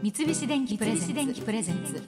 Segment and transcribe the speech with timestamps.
[0.00, 2.00] 三菱電機プレゼンツ。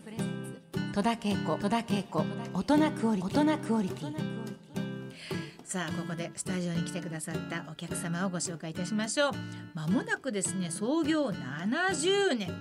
[0.94, 1.58] 戸田恵子。
[1.58, 2.24] 戸田恵子。
[2.54, 4.14] 大人クオリ大人クオリティ。
[5.64, 9.32] さあここでスタジオに来てくださったお客様をご紹介いたしましょう。
[9.74, 12.52] まもなくですね創業70年。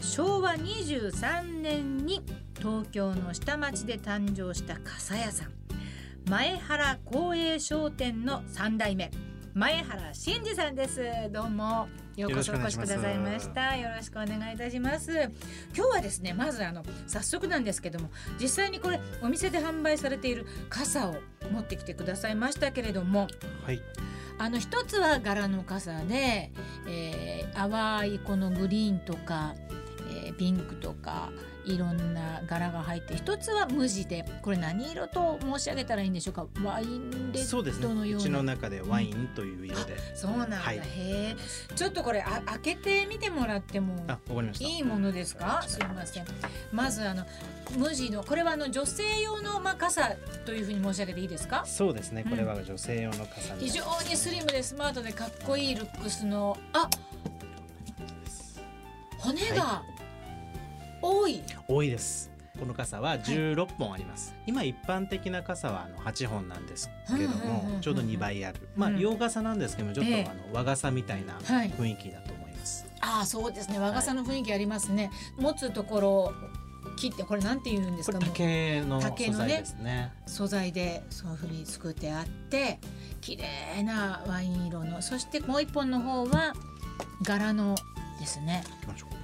[0.00, 2.20] 昭和23年に
[2.56, 5.52] 東京の下町で誕生した傘屋さん。
[6.28, 9.12] 前原光栄商店の3代目
[9.58, 11.02] 前原真二さんです。
[11.32, 11.88] どうも。
[12.14, 13.76] ようこそお越しくださいました。
[13.76, 15.10] よろしくお願いいたします。
[15.76, 18.08] 今日はですねまずあの早速なんですけども
[18.40, 21.16] 実際にこれお店で販売されている傘を
[21.50, 23.26] 持ってきてくださいましたけれども
[23.66, 23.80] はい。
[24.38, 26.52] あの一つは柄の傘で、
[26.86, 29.87] えー淡いこのグリーンとか、えー
[30.38, 31.30] ピンクとか
[31.66, 36.46] いろんな柄が入って一つは無地でこれ何色と申し上げたらいいんでしょうか？
[36.64, 37.40] ワインレ。
[37.40, 38.24] ッドのような。
[38.24, 39.96] うちの中でワインという色で。
[40.14, 40.78] そうなんだ、はい。
[40.78, 41.36] へえ。
[41.74, 44.64] ちょっとこれあ開けてみてもらってもあ、わかりました。
[44.64, 45.62] いいものですか？
[45.66, 46.24] すいません。
[46.72, 47.24] まずあの
[47.76, 50.14] 無地のこれはあの女性用のまあ傘
[50.46, 51.64] というふうに申し上げていいですか？
[51.66, 52.22] そうですね。
[52.24, 52.30] うん。
[52.30, 53.72] これは女性用の傘になり非。
[53.72, 56.88] 常にスリムでスマートでかっこいいルックスのあ
[59.18, 59.82] 骨が
[61.02, 62.30] 多い、多いです。
[62.58, 64.34] この傘は16本あります。
[64.46, 68.68] 今一般的な傘はあの8本なんですけども、ちょうど2倍ある。
[68.74, 72.84] まあうん洋傘なんですけども、ちょっとええあの和傘みたいなはい雰囲気だと思います。
[73.00, 76.32] ああそうですね和傘の雰囲気ありますね、持つところを
[76.96, 78.18] 切ってこれなんて言うんですか？
[78.18, 80.12] 竹の竹のね素材ですね。
[80.26, 82.80] 素材でそういうふうに作ってあって
[83.20, 86.54] 綺麗なワイン色のそしてもう一本の方は
[87.22, 87.76] 柄の
[88.18, 89.17] ですね行きましょう。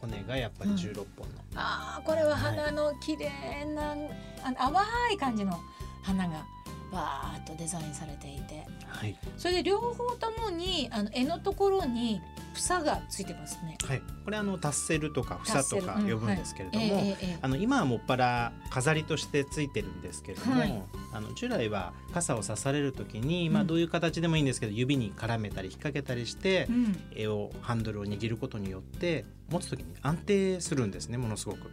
[0.00, 1.34] 骨がやっぱり16本の。
[1.54, 4.84] ああこれは花の綺麗な、あの淡
[5.14, 5.58] い感じの
[6.02, 6.44] 花が
[6.90, 9.16] わーっとデザインされていてはい。
[9.36, 12.20] それで両方ともにあの柄のところに
[12.54, 13.78] 房がついてますね。
[13.84, 14.02] はい。
[14.24, 20.82] これあのタッセルとか房とか呼ぶんですけれども、ええええあの今はもっぱら飾りとしてついてるんですけれども、はい
[21.12, 31.70] あの従来は傘を刺される時に、まあ、うんどういう形でもいいんですけど、指に絡めたり引っ掛けたりしてう、ん絵をハンドルを握ることによって持つ時に安定するんですねものすごく、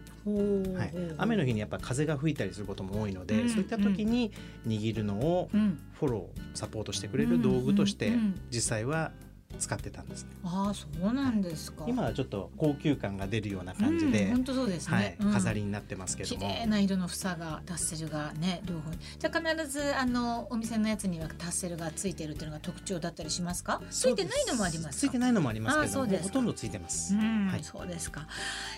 [0.76, 3.48] はい、雨の日にやっぱ風が吹いたりすることも多いので、うん。
[3.48, 4.32] そういった時に
[4.66, 8.12] 握るのをうん、フォローサポートしてくれる道具として
[8.50, 9.12] 実際は
[9.58, 10.30] 使ってたんですね。
[10.44, 11.84] ああそうなんですか。
[11.88, 15.16] 今はちょっと高級感が出るような感じで、本当そうですはいね。
[15.20, 15.32] うん。
[15.32, 18.90] 飾りになってますけど綺も、麗な色の房がタッセルがね両方。
[18.90, 23.80] にじゃあ必ずあのお店のやつにはタッセルがついてるっていうのが特徴だったりしますか？
[23.90, 25.00] ついてないのもありますか？
[25.00, 27.64] ついてないのもありますけどほとんどついてます、うん、はい。
[27.64, 28.26] そうですか、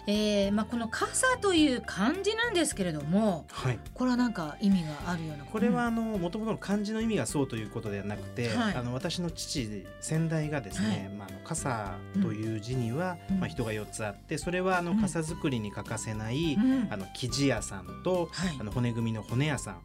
[0.07, 5.45] えーまあ、この傘という漢字なんですけれどもはい、これはなんか意味があるような。
[5.45, 8.75] これはあの元々の漢字の意味がそうということではなくて、はい。
[8.75, 13.41] あの私の父先代がですね、まあ、あの傘という字には、うん。
[13.41, 15.01] まあ、人が4つあってそれはあのうん。
[15.01, 16.89] 傘作りに欠かせない、うん。
[16.91, 18.57] あの生地屋さんと、はい。
[18.59, 19.81] あの骨組みの骨屋さん。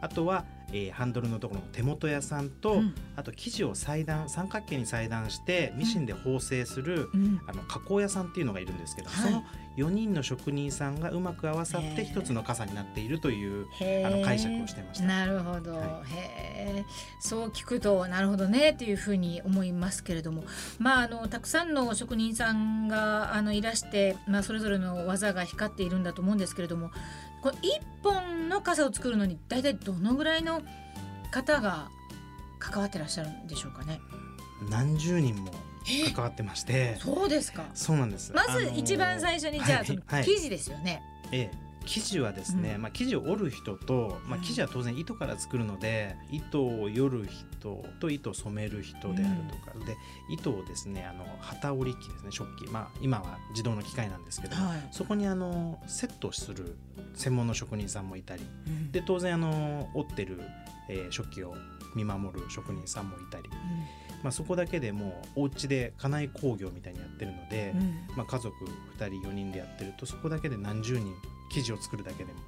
[0.00, 2.94] あとは、えーハンドルのところの手元屋さんと、うん。
[3.16, 7.40] あと生地を裁断三角形に裁断してミシンで縫製する、うん。
[7.46, 9.32] あの加工屋さんっていうのがいるんですけど、はい。
[9.32, 9.44] その
[9.76, 13.66] 4人の職人さんがうまく合わさって一つの傘になっているという
[14.04, 15.04] あの解釈をしてました。
[15.04, 16.84] なるほど、はへえ
[17.20, 20.44] そう聞くとなるほどねっていうふうに思いますけれども。
[20.78, 26.90] まああのたくさんの職人さんがあのいらして、まあ、それぞれの技が光っているんだと思うんですけれども
[27.42, 30.62] これ一本の傘を作るのに大体どのぐらいの
[31.30, 31.88] 方が
[32.58, 34.00] 関わってらっしゃるんでしょうかね？
[34.70, 35.52] 何十人も
[36.14, 38.32] 関わってまして、そうですかそうなんです。
[38.32, 41.02] まずあのー一番最初にじゃあ、はいそのはい生地ですよね。
[41.30, 42.82] ええ生地はですね、うん。
[42.82, 44.44] まあ生地を織る人と、まあうん。
[44.44, 49.96] 生地は当然糸から作るので、糸をよる人と糸を染める人であるとか、で
[50.30, 54.88] 糸をですねあの旗織り機ですね食器まあ今は自動の機械なんですけども、はい。
[54.90, 56.76] そこにあのセットする
[57.14, 58.92] 専門の職人さんもいたりうん。
[58.92, 60.40] で当然あの織ってる、
[60.88, 61.54] えー食器を
[61.94, 63.48] 見守る職人さんもいたり、
[64.22, 67.80] まあ、そこだけでもうお家で家内工業みたいにやってるので、うん。
[67.80, 68.54] うんまあ、家族
[68.98, 71.14] 2人4人でやってるとそこだけで何十人
[71.50, 72.38] 生地を作るだけでも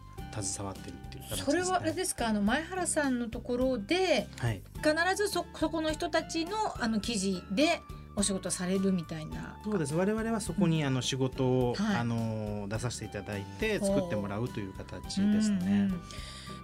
[0.43, 2.29] 携わってるっていう形です、ね、それはあれですか？
[2.29, 4.62] あの前原さんのところではい。
[4.76, 7.81] 必ずそそこの人たちのあの記事で
[8.17, 9.56] お仕事されるみたいな。
[9.64, 9.94] そうです。
[9.94, 11.97] 我々はそこにあの仕事を、はい。
[11.97, 15.58] あの出させていただいて作ってもらうという形ですね。
[15.67, 16.00] うんうん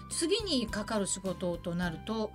[0.09, 2.31] 次にかかる仕事となると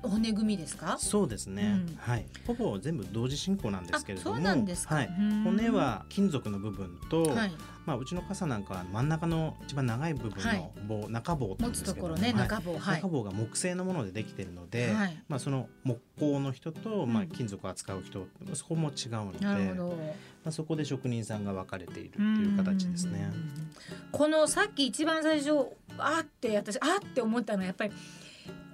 [0.00, 0.96] 骨組みですか？
[0.96, 1.96] そうですね、うん。
[1.96, 2.26] はい。
[2.46, 4.36] ほぼ全部同時進行なんですけれども。
[4.36, 4.94] あそうなんですか。
[4.94, 5.42] はい、うん。
[5.42, 7.52] 骨は金属の部分と、はい
[7.86, 10.58] まあ、うちの傘なんかは真ん中の一番長い部分はい。
[10.58, 12.48] の棒、中棒って言う持んですけどもつところねはい。
[12.48, 13.00] 中棒はい。
[13.00, 15.22] 中棒が木製のものでできているので、はい。
[15.28, 19.88] まあ、その木工の人と、まあ、うん金属を扱う人、そこも違うのでなるほど。
[20.46, 23.30] まあ、そこで職人さんが分かれているっていう形ですね。
[24.12, 25.50] このさっき一番最初
[25.98, 27.92] あーって私あーって思ったのはやっぱり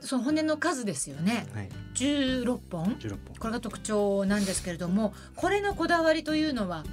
[0.01, 1.47] その骨の数ですよね。
[1.55, 2.85] はい、16本。
[2.97, 3.19] 16本。
[3.39, 6.85] これが特徴なんですけれどもこれのこだわりというのは、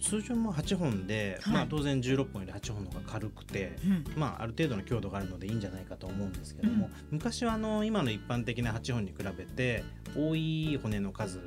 [0.00, 1.54] 通常も8本で、はい。
[1.54, 4.04] まあ、当然16本より8本の方が軽くて、うん。
[4.16, 9.84] まあ、ある程度の強度があるのでいいんじゃないかと思うんですけども、昔はあの今の一般的な8本に比べて
[10.16, 11.40] 多い骨の数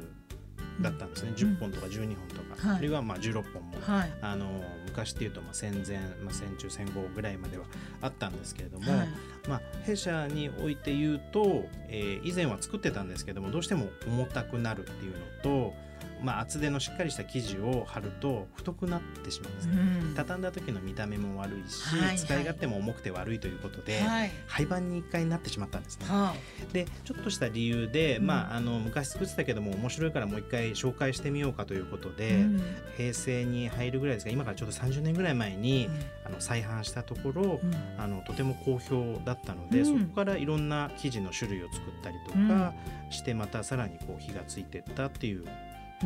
[0.82, 1.36] だったんですね、うん。
[1.36, 2.78] 10本とか12本とか、はい。
[2.78, 3.78] あるいはまあ16本も。
[3.82, 4.14] はい。
[4.22, 4.48] あの
[4.86, 7.66] 昔っていうとまあ戦前、まあ、戦中戦後ぐらいまでは
[8.02, 9.08] あったんですけれども、はい。
[9.48, 15.74] まあ、弊社において言うと、えー以前は作ってたんですけどもどうしても重たくなるっていうのと、
[16.22, 19.74] まあ、厚手のしっかりした生地を貼ると太くなってしまうんですね。
[20.08, 20.16] うん。
[20.16, 22.18] 畳んだ時の見た目も悪いし、はいはい。
[22.18, 24.32] 使い勝手も重くて悪いということで、はい。
[24.48, 26.06] 廃盤に一回なってしまったんですね。
[26.08, 26.34] は
[26.74, 28.28] でちょっとした理由で、うん。
[28.28, 32.64] まあ、あの昔作ってたけども面白いからもう一回紹介してみようかということあで、うん。
[32.98, 35.90] 平成に入るぐらいですが今からちょうど30年ぐらい前に、
[36.26, 37.76] あの再販したところ、うん。
[37.98, 40.00] あのとても好評だったので、うん。
[40.00, 42.74] そこからいろんな生地の種類を作ったりとか
[43.10, 45.46] して、またさらにこう火がついてったっていう、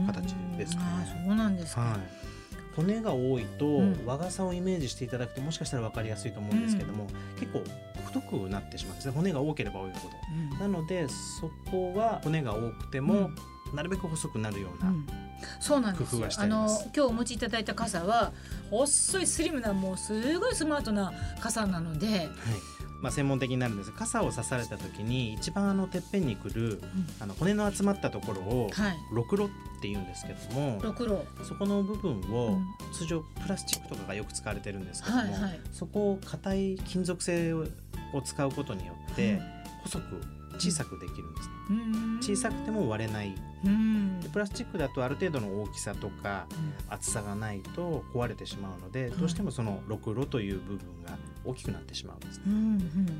[0.01, 0.81] 形ですね。
[1.25, 2.00] そうなんですか、はい、
[2.75, 4.06] 骨が多いと、うん。
[4.06, 7.07] 和傘をイメージしていただくともしかしたら分かりやすいと思うんですけども、
[7.40, 7.63] 結構
[8.06, 9.13] 太くなってしまうんですね。
[9.13, 10.16] 骨が多ければ多いほど。
[10.54, 10.60] うん。
[10.60, 13.30] なのでそこは骨が多くても、
[13.74, 15.07] なるべく細くなるような、うん。
[15.60, 18.31] そうなんです工夫はしてああの今日お持ちいただいた傘は
[18.69, 22.30] 細いスリムなもうすごいスマートな傘なので、はい
[23.04, 23.92] まあ、専門的になるんです。
[23.92, 26.82] が傘を刺された時に一番あのてっぺんにくる
[27.20, 28.98] あの骨の集まったところをはい。
[29.12, 29.50] ろくろっ
[29.82, 31.26] て言うんですけどもろくろ。
[31.44, 32.66] そこの部分をうん。
[32.94, 35.60] 通常プラスチックとかがよく使われてるんですけども、はいはい。
[35.74, 37.66] そこを硬い金属製を
[38.24, 39.42] 使うことによって
[39.84, 40.22] 細く
[40.58, 41.53] 小さくできるんですね。
[41.69, 42.19] うん。
[42.21, 43.36] 小さくても割れない。
[44.33, 46.48] プラスチックだとある程度の大きさとか
[46.89, 49.19] 厚さがないと壊れてしまうので、い。
[49.19, 52.39] どうしてもそのろくろという部分が大きくなってしまうんです。
[52.39, 52.45] ね。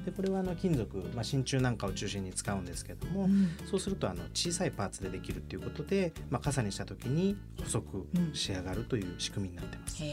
[0.06, 3.50] でこれはあの金属、まあ、真鍮なんかを中心に使うんですけども、うん。
[3.70, 10.04] そうするとあの小さいパーツでできるっていうことで、まあ、傘にした時に細く仕上がるという仕組みになってます。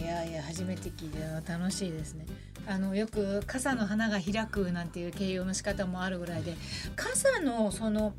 [0.00, 2.24] いやいや初めて聞いて楽しいですね。
[2.66, 6.54] あのよく傘の花が開くなんていう形容の仕方もあるぐらいで
[6.96, 8.14] 傘のその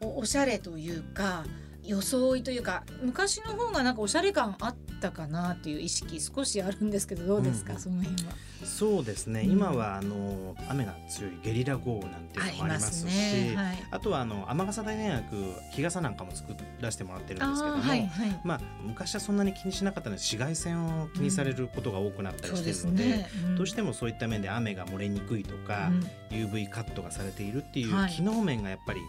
[0.00, 1.44] おおしゃれというか
[1.88, 7.78] 装いというか昔の方がなんかおしゃれ感あったかなっていう意識少しあるんですけどどうですか、うん。
[7.80, 8.32] その辺は。
[8.64, 9.50] そうですね、うん。
[9.52, 15.24] 今はあの雨が強いゲリラ豪雨なんていうのもありますしあはい、とはあの雨傘大学
[15.72, 18.40] 日傘なんかも作らせてもらってるんあですけども、ーはいはい。
[18.44, 23.50] まあ、昔はそんなに気にしなかったので紫外線を気にされることが多くなったりしてるので,、すね。
[23.52, 23.56] ん。
[23.56, 25.90] どうしてもそういった面で雨が漏れにくいとか、
[26.30, 26.36] うん。
[26.36, 28.12] UV カットがされているっていうはい。
[28.12, 29.00] 機能面がやっぱり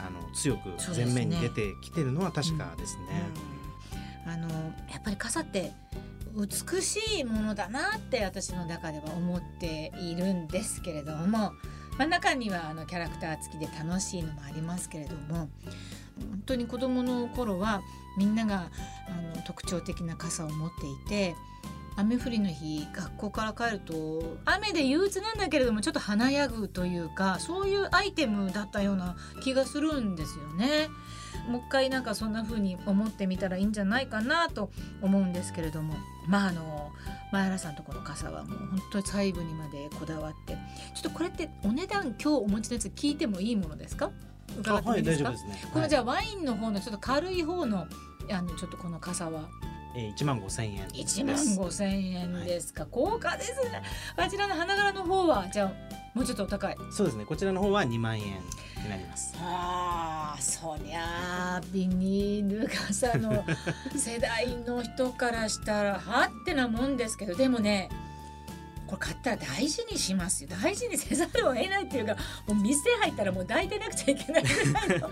[0.00, 3.02] あの強く前面に出てきてるのは確かですね。
[3.50, 3.56] うん
[4.26, 4.48] あの
[4.90, 5.72] やっぱり傘って
[6.34, 11.52] 美しいものだなって私の中では思っているんですけれども、ま
[12.00, 15.48] あ、中にはあのキャラクター付きで楽しいのもありますけれども
[16.18, 17.82] 本当に子どもの頃は
[18.18, 18.68] みんなが
[19.08, 21.34] あの特徴的な傘を持っていて
[21.96, 30.88] 雨降りの日学校から帰ると雨で憂鬱なんだけれどもちょっと華やぐというかそういうアイテムだったような気がするんですよね。
[31.48, 34.70] もう一回なんかそんな風に思ってみたらいいんじゃないかなと
[35.00, 35.94] 思うんですけれども。
[36.26, 36.90] まああの
[37.32, 40.54] 前原さんとこの傘はもう本当に細部にまでこだわって。
[40.94, 44.10] ちょっとこれってお値段今日お持ちのやつ聞いてもいいものですか？
[44.58, 45.32] 伺あはいってもいいですか？
[45.72, 47.86] このじゃゃあワインの方のちょっと軽い方の
[48.30, 49.48] あのちょっとこの傘は
[49.96, 51.20] え1万5千円です。
[51.20, 53.82] 1万5千円ですか、高価ですね
[54.16, 55.72] あちらの花柄の方はじゃあ
[56.14, 57.24] もうちょっとお高いそうですね。
[57.24, 59.34] こちらの方は2万円になります。
[59.38, 63.44] ああそりゃあビニール傘の
[63.94, 67.88] 世代の人からしたらはってなもんですけどでもね
[68.86, 72.14] これ買ったら大事にしますよ大事にせざるを得ないっていうか
[72.46, 75.10] もう店入ったらもう抱いてなくちゃいけないぐらいの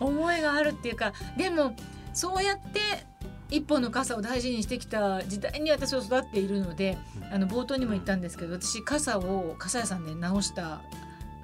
[0.00, 1.74] 思いがあるっていうかでも
[2.14, 3.06] そうやって
[3.52, 6.96] 一本の傘を大事にしてきた時代に私は育っているので
[7.30, 10.80] あの冒頭にも言ったんですけど私傘を傘屋さんで直した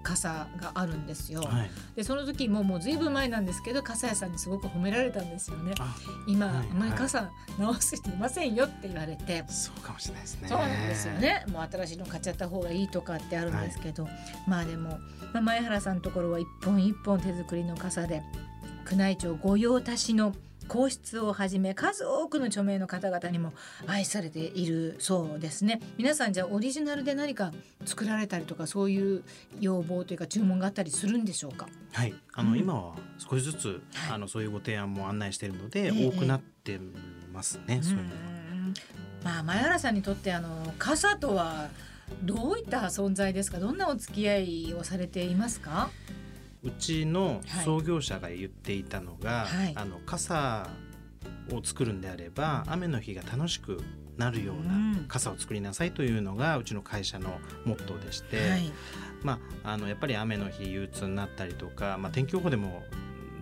[0.03, 1.43] 傘があるんですよ。
[1.43, 5.75] はいでその時ももうずいぶん前なんですけど傘屋さんにすごく褒められたんですよね。
[5.81, 5.95] あ
[6.27, 9.45] 今、はいあんまり傘直す人いませんよって言われて。
[9.49, 11.45] そうかもしれないですねそうなんですよね。
[11.53, 14.09] もう新しいの買っちゃった方がいいとかってあるんですけど、
[14.47, 14.99] まあでも、
[15.35, 18.23] まあ、前原さんのところは一本一本手作りの傘で
[18.91, 20.33] 宮内庁御用達の
[20.69, 23.53] 皇室をはじめ数多くの著名の方々にも
[23.87, 25.81] 愛されているそうですね。
[25.97, 27.53] 皆さんじゃあオリジナルで何か
[27.85, 29.25] 作られたりとかそういう
[29.61, 31.69] 要望というか注文があったりするんでしょうか？
[31.93, 32.59] はい、あの、うん。
[32.59, 34.15] 今は少しずつ、はい。
[34.15, 36.09] あのそういうご提案も案内しているので、ええ。
[36.09, 36.79] 多くなって
[37.33, 37.81] ますね。
[37.83, 38.11] そういうのは。
[38.53, 38.75] うん
[39.25, 41.71] まあ前原さんにとってあの傘とは
[42.23, 43.59] どういった存在ですか？
[43.59, 45.91] どんなお付き合いをされていますか？
[46.63, 47.65] うちのはい。
[47.65, 49.73] 創業者が言っていたのが、はい。
[49.77, 50.69] あの傘
[51.53, 53.81] を作るんであれば雨の日が楽しく
[54.17, 55.05] なるよううなん。
[55.09, 58.73] 傘を作りなさいというのがうちの会社のモットーでして、はい。
[59.23, 62.83] まあ、あのやっぱり雨の日憂鬱になったりとか、まあ、天気予報でも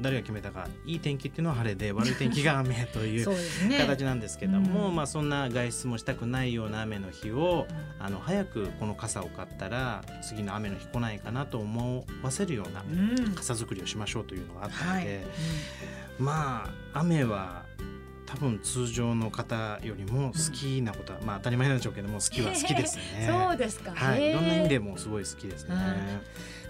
[0.01, 3.29] 誰が決めたかいい天気っていうのは晴れで悪い天気が雨という
[3.69, 3.79] ね。
[3.79, 4.95] 形なんですけども、うん。
[4.97, 7.67] まあ、そんな外出もしたくないような雨の日を
[7.99, 13.35] あの早くこの傘を買ったら次の雨の日来ないかなと思わせるようなうん。
[13.35, 15.05] 傘作りをしましょうというのがあったのはい。
[15.05, 15.27] で、
[16.19, 17.65] まあ雨は
[18.27, 23.27] 多分通常の方よりも好きなことは、まあ当たり前なんでしょうけども好きは好きですね。
[23.31, 23.93] そうですか。
[23.95, 25.75] はい、いろんな意味でもすごい好きですね。
[25.75, 25.95] はい。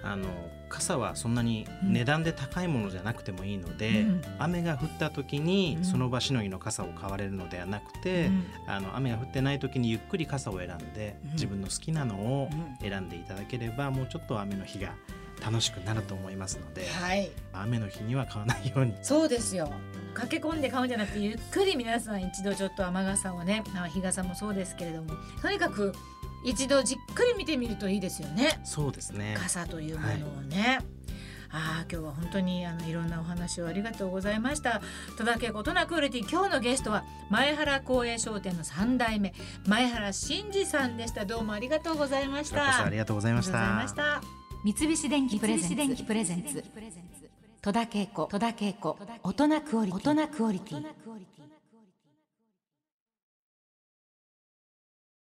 [0.02, 0.28] あの
[0.68, 4.22] 傘はそんなに値段で高いものじゃなくてもいいので、うん。
[4.38, 5.84] 雨が降った時にうん。
[5.84, 8.44] その場しのぎの傘を買われるのではなくて、うん。
[8.66, 11.32] あの雨が降ってない時にゆっくり傘を選んで、うん。
[11.32, 12.88] 自分の好きなのをうん。
[12.88, 14.94] 選んでいただければもうちょっと雨の日が
[15.44, 18.94] 楽しくなると思いますので、はい、雨の日には買わないように。
[19.02, 19.70] そうですよ。
[20.14, 25.92] 駆け込んで買うんじゃなくてゆっくり皆さん一度ちょっと雨傘をね、あ日傘もそうですけれども、とにかく
[26.44, 28.60] 一度じっくり見てみるといいですよね。
[28.64, 29.36] そうですね。
[29.38, 30.80] 傘というものをね。
[31.50, 34.82] ああ今日は本当にあのいろんなお話をありがとうございました
[35.16, 39.32] 戸田恵子トナクオリティ今日のゲストは前原光栄商店の三代目
[39.66, 43.50] 前原真二さんでしたどうもありがとうございましたありがとうございまし。
[43.94, 45.56] た三菱電機プレ
[46.24, 46.64] ゼンツ。
[47.62, 48.26] 戸田恵子。
[48.26, 48.98] 戸田恵子。
[49.22, 50.84] 大人クオリティ